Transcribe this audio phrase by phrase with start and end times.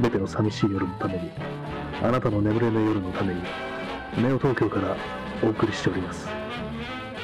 [0.00, 1.30] めての寂しい夜のために、
[2.02, 3.42] あなたの眠れぬ夜のために、
[4.18, 4.96] ネオ東京から
[5.42, 6.28] お送りしております。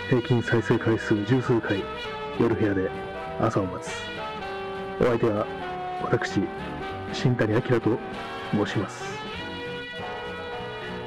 [0.09, 1.83] 平均再生回数十数回、
[2.41, 2.91] 夜部屋で
[3.41, 3.93] 朝を待つ。
[5.01, 5.47] お相手は、
[6.03, 6.41] 私、
[7.13, 7.99] 新谷明と
[8.53, 9.19] 申します。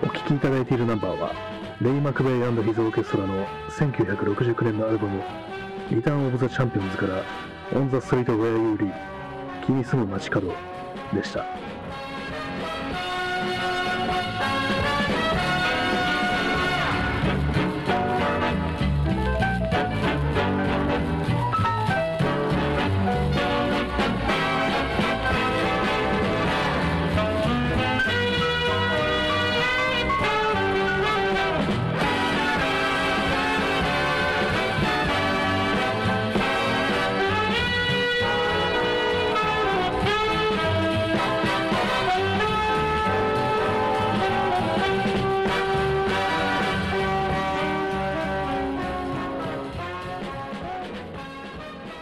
[0.03, 1.34] お聴きいただいているナンバーは、
[1.81, 5.21] レイ・マクベイヒズ・オーケストラの1969年のアルバム、
[5.91, 7.23] リターン・オブ・ザ・チャンピオンズから、
[7.73, 9.14] オン・ザ・ストリート
[9.71, 10.53] に・住む街角
[11.13, 11.45] でした。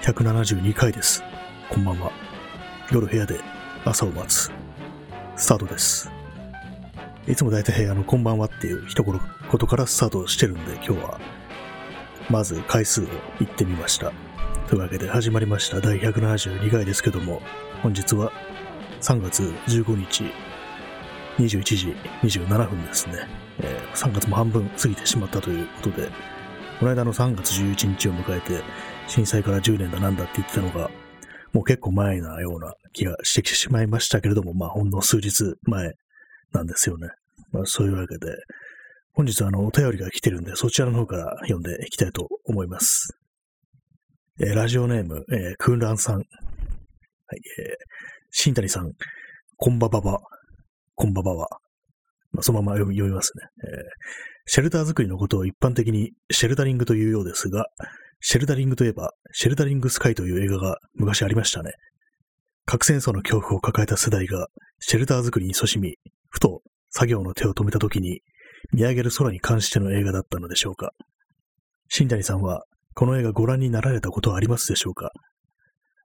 [0.04, 1.24] 172回です。
[1.70, 2.12] こんばんは。
[2.92, 3.40] 夜部屋で
[3.86, 4.52] 朝を待つ。
[5.38, 6.12] スタートです。
[7.26, 9.18] いつも大体あの、こんばんはっていう一言
[9.66, 11.22] からスタートしてるんで、今日は、
[12.30, 13.06] まず回数を
[13.40, 14.12] 言ってみました。
[14.68, 17.42] というわけで始まりました第172回ですけども、
[17.82, 18.34] 本日は
[19.00, 20.26] 3月15日
[21.38, 23.20] 21時27分ですね。
[23.60, 26.10] えー3月も半分過ぎてしまったということで、
[26.80, 28.62] この間の3月11日を迎えて、
[29.08, 30.90] 震災から10年だなんだって言ってたのが、
[31.52, 35.94] もう結構前なような気がしてきてしまいましたけれども、まあほんの数日前
[36.52, 37.10] なんですよね。
[37.52, 38.36] まあそういうわけで、
[39.14, 43.16] 本日はあのお便りが来てるんで、そちらの方から読んでいきたいと思います。
[44.40, 46.16] えーラジオネーム、えークンランさん。
[46.16, 46.26] はい、
[47.60, 47.76] えー、
[48.32, 48.94] 新谷さん、
[49.58, 50.22] こんばばば、
[50.96, 51.48] こんばばは。
[52.32, 57.68] まあ、そのまま読み読みますね、えーシェルター作りのことを一般的にシェルタリングというようですが、
[58.26, 61.74] シェルタリングといえば、シェルタリングスカイという映画が昔ありましたね。
[62.66, 64.48] 核戦争の恐怖を抱えた世代が、
[64.80, 65.98] シェルター作りに勤しみ、
[66.30, 68.22] ふと作業の手を止めた時に、
[68.72, 70.94] 見上げる空に関しての映画だったのでしょうか。
[71.90, 72.64] 新谷さんは、
[72.96, 75.12] この映画ご覧になられたことはありますでしょうか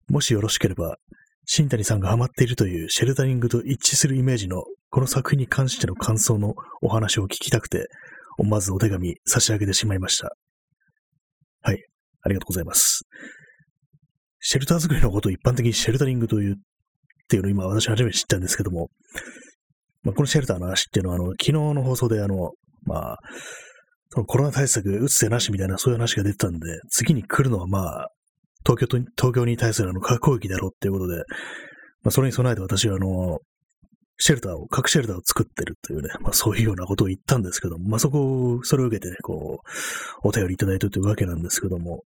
[0.09, 0.97] もしよろしければ、
[1.45, 7.87] 新谷さんがハマっているというシェルタリングと一致するイメージのこの作品に関しての感想のお話を聞きたくて、
[8.39, 10.33] 思わずお手紙差し上げてしまいました。
[11.63, 11.85] はい。
[12.29, 13.05] ありがとうございます。
[14.41, 16.57] シェルター作りのことを一般的にシェルタリングというっ
[17.29, 18.89] ていうのを今私初めて知ったんですけども、
[20.03, 22.53] まあ、このシェルターの話っていうのは、あの、昨日の放送であの、
[22.85, 23.19] まあ、
[24.11, 28.09] そのコロナ対策打つ手なしみたいなそういう話が出てたんで、次に来るのはまあ、
[28.65, 31.17] 東京と、東京に対するあの核攻撃だろうっていうことで、
[32.03, 33.41] まあ、それに備えて私はあの、
[34.19, 39.61] シェルターを、核シェルターを作ってるというね、まあそういうようなことを言ったんですけども、まあそこを、それを受けてね、こ
[40.25, 42.03] う、お便りいただいてというわけなんですけども、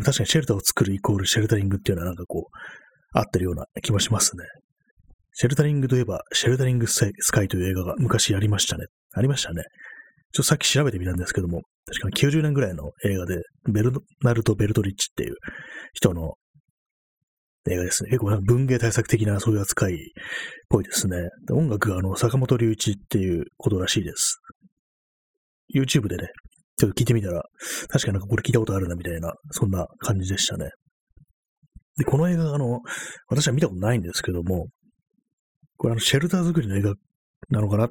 [0.00, 4.44] 確かにシェルターを作るイコールシェルタリングっていうのはなんかこう、合ってるような気もしますね。
[5.34, 8.86] シェルタリングといえば、シェルタリングスカイという映画が昔ありましたね。
[9.14, 9.62] ありましたね。
[10.32, 13.92] ちょっとさっき調べてみたんですけども、確かに90年ぐらいの映画で、ベル
[14.22, 15.34] ナルト・ベルトリッチっていう
[15.92, 16.34] 人の
[17.70, 18.10] 映画ですね。
[18.10, 19.96] 結構文芸対策的なそういう扱いっ
[20.68, 21.16] ぽいですね。
[21.50, 24.38] 音楽があの、坂本龍一っていうことらしいです。
[25.74, 26.28] YouTube でね、
[26.82, 27.44] ちょっと聞いてみたら、
[27.88, 30.70] 確かになんかこれ聞いたことあるなみたいな、そんな感じでしたね。
[31.96, 32.80] で、この映画、あの、
[33.28, 34.66] 私は見たことないんですけども、
[35.76, 36.94] これあの、シェルター作りの映画
[37.50, 37.88] なのかな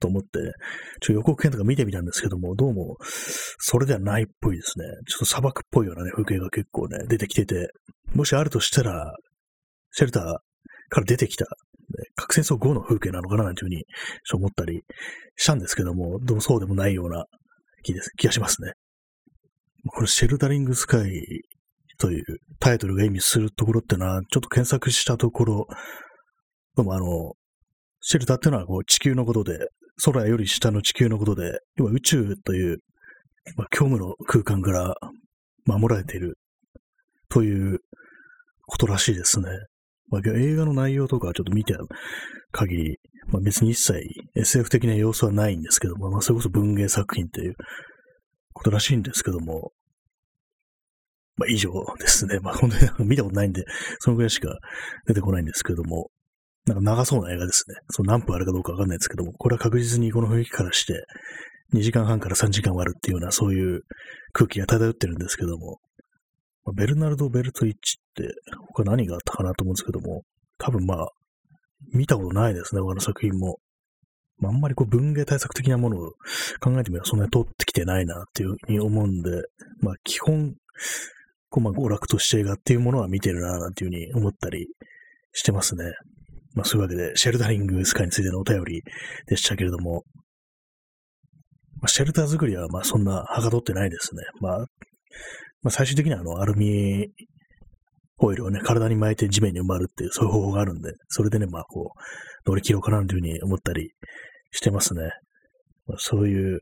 [0.00, 0.52] と思って、ちょっ
[1.00, 2.96] と予告編とか見てみたんですけども、どうも、
[3.58, 4.86] それではないっぽいですね。
[5.06, 7.68] ちょっと砂漠っぽいようなね、風景が結構ね、出てきてて、
[8.14, 9.12] もしあるとしたら、
[9.90, 10.22] シェルター
[10.88, 11.50] から出てきた、ね
[12.16, 13.84] 核戦争後の風景なのかななんていうふうに
[14.32, 14.80] 思ったり
[15.36, 17.26] したんですけども、どうもそうでもないような
[17.84, 18.72] 気です気がしますね。
[19.86, 21.10] これ、シェルタリングスカイ
[21.98, 22.24] という
[22.58, 25.66] タイトルが意味するところってのは、ちょっと検索したところ、
[26.74, 27.34] どうもあの、
[28.00, 29.68] シェルターっていうのはこう地球のことで、
[30.04, 32.78] 空より下の地球のことで、要は宇宙という、
[33.56, 34.94] まあ、虚無の空間から
[35.66, 36.38] 守られている
[37.28, 37.78] という
[38.66, 39.46] ことらしいですね。
[40.08, 41.74] まあ、映画の内容とかちょっと見て
[42.52, 42.96] 限り、
[43.34, 44.00] まあ、別に一切
[44.36, 47.54] SF 的な要素はないんですけども、まあ、それこそ文芸作品という
[48.52, 49.72] ことらしいんですけども、
[51.36, 52.38] まあ、以上ですね。
[52.38, 53.64] まあ、本当に見たことないんで、
[53.98, 54.56] そのぐらいしか
[55.08, 56.10] 出てこないんですけども、
[56.64, 57.74] なんか長そうな映画ですね。
[57.90, 61.04] その何分あるかどうかわかんないですけども、これは確実にこの雰囲気からして、
[61.74, 63.80] 2時間半から3時間割るっていうような、そういう
[64.32, 65.80] 空気が漂ってるんですけども、
[66.64, 68.32] まあベルナルド・ベルトリッチって、
[68.68, 70.22] 他何があったかなと思うんですけども、
[70.58, 71.08] 多分まあ、
[71.92, 73.58] 見たことないですね、他の作品も。
[74.38, 76.10] まあ、あんまりこう文芸対策的なものを
[76.60, 79.30] 考えてみればそんなに通ってきてないなっていうふうに思うんで、
[79.80, 80.54] まあ基本、
[81.50, 84.66] こうまあ娯楽として映画っていうものは見てるななんていうふうに思ったり
[85.32, 85.84] してますね。
[86.54, 88.82] まあそういうわけで、シェルタリングスカイについてのお便り
[89.26, 90.02] でしたけれども、
[91.80, 94.22] まあ、シェルター作りはまあそんなはかどってないですね。
[94.40, 94.66] まあ、ま
[95.68, 97.08] あ、最終的にはあのアルミ
[98.16, 103.90] ホイルをね、体に巻いて地面に埋まるっていう、そういう方法があるんで、それでね、まあこう、乗り切ろうかなというふうに思ったり
[104.52, 105.10] してますね。
[105.86, 106.60] ま、そういう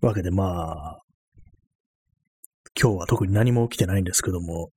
[0.00, 0.98] わけでまあ、
[2.80, 4.70] 今日は特に何も起きてないんですけども、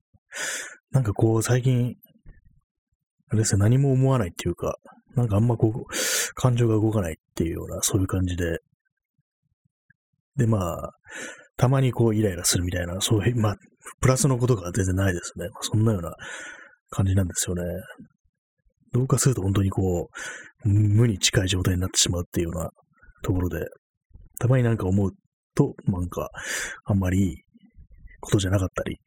[0.91, 1.95] なんかこう最近、
[3.29, 4.77] あれですね、何も思わないっていうか、
[5.15, 8.59] なんかあんまこう、感情が動かないっていうような、そういう感じで、
[10.35, 10.91] で、まあ、
[11.55, 13.55] たまにこうイライラするみたいな、そういう、まあ、
[14.01, 15.47] プラスのことが全然ないですね。
[15.49, 16.13] ま、そんなような
[16.89, 17.63] 感じなんですよね。
[18.93, 20.09] どうかすると本当にこ
[20.65, 22.69] う、無に近い状態になってしまうっていうような
[23.23, 23.65] ところで、
[24.39, 25.11] たまになんか思う
[25.55, 26.29] と、なんか、
[26.85, 27.35] あんまりいい
[28.19, 28.97] ことじゃなかったり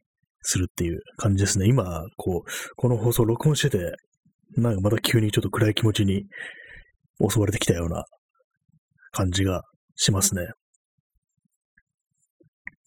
[0.41, 1.67] するっていう感じですね。
[1.67, 3.93] 今、こう、この放送録音してて、
[4.55, 6.23] なんかまた急にちょっと暗い気持ちに
[7.29, 8.05] 襲われてきたような
[9.11, 9.63] 感じが
[9.95, 10.47] しますね。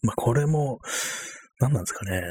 [0.02, 0.78] まあ、これも、
[1.60, 2.22] 何なんですかね。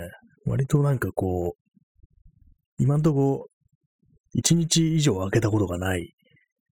[0.46, 3.48] 割となんかこう、今んとこ、
[4.34, 6.14] 一日以上開けたことがない。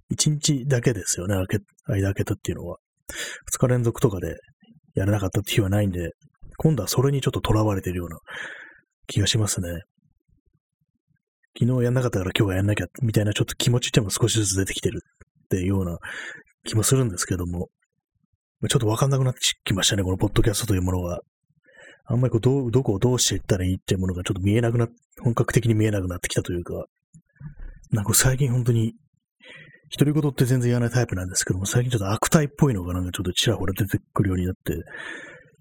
[0.09, 2.77] 一日だけですよね、開け、間開けたっていうのは。
[3.45, 4.37] 二日連続とかで
[4.93, 6.11] やれなかったって日はないんで、
[6.57, 8.17] 今度はそれにちょっと囚われてるような
[9.07, 9.67] 気がしますね。
[11.59, 15.01] 昨日やんなかったから今日はやんなきゃ、みたいなちょっと気持ちっても少しずつ出てきてる
[15.45, 15.97] っていうような
[16.65, 17.69] 気もするんですけども、
[18.69, 21.19] ちょっとわかんなくなってきましたね、このポッドキャストというものが。
[22.07, 24.87] あんまりこう、ど、どこをどうしていったらいいっていうものがちょっと見えなくな、
[25.21, 26.85] 本格的に見えなくなってきたというか、
[27.91, 28.93] なんか最近本当に、
[29.97, 34.77] 独り言って全然言わないタイプなんですけども、最近ちょっと悪態っぽいのがなんかちょっとちらほら出てくるようになって、っ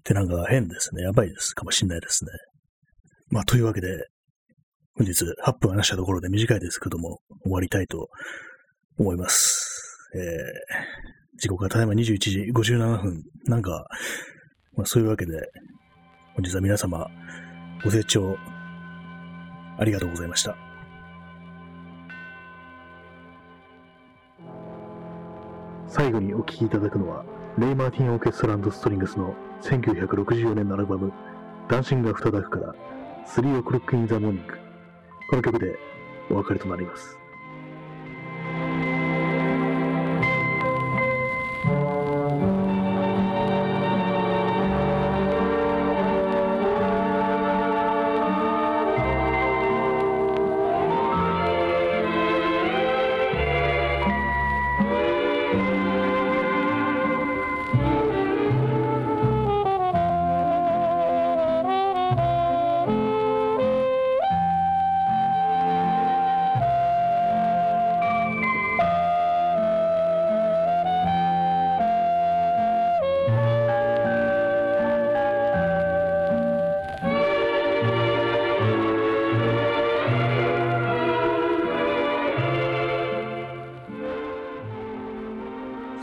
[0.03, 1.03] てなんか変ですね。
[1.03, 1.53] やばいです。
[1.53, 2.31] かもしんないですね。
[3.29, 3.87] まあ、というわけで、
[4.97, 8.09] 本日8分話したところで短いですけども、終わりたいと
[8.97, 9.99] 思います。
[10.15, 13.23] えー時刻はただいま21時57分。
[13.45, 13.85] なんか、
[14.75, 15.33] まあ、そういうわけで、
[16.35, 17.09] 本日は皆様、
[17.81, 18.37] ご清聴
[19.77, 20.57] ありがとうございました。
[25.87, 27.23] 最後にお聴きいただくのは、
[27.57, 31.13] レイ・マーティン・オーケストラストリングスの1964年のアルバム、
[31.69, 32.75] Dancing After Dark から、
[33.25, 34.57] Three O'Clock in the Morning。
[35.29, 35.79] この曲で
[36.29, 37.17] お別れとなります。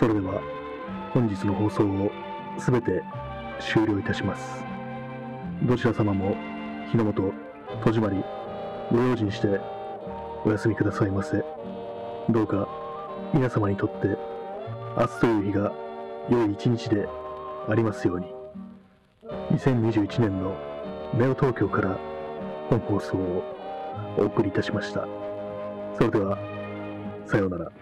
[0.03, 0.43] それでは
[1.13, 2.11] 本日の放送を
[2.59, 3.05] すべて
[3.61, 4.65] 終了いたします。
[5.63, 6.35] どちら様も
[6.91, 7.33] 日の元、
[7.85, 8.17] 戸締まり、
[8.91, 9.61] ご用心して
[10.45, 11.45] お休みくださいませ。
[12.29, 12.67] どうか
[13.33, 14.09] 皆様にとって
[14.99, 15.73] 明日という日が
[16.29, 17.07] 良い一日で
[17.69, 18.27] ありますように。
[19.53, 20.57] 2021年の
[21.15, 21.97] ネオ東京から
[22.71, 23.45] 本放送を
[24.19, 25.07] お送りいたしました。
[25.97, 26.37] それでは、
[27.25, 27.82] さようなら。